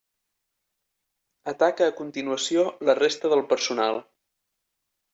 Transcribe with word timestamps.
Ataca 1.53 1.87
a 1.91 1.95
continuació 2.01 2.65
la 2.91 2.99
resta 3.03 3.35
del 3.37 3.47
personal. 3.55 4.05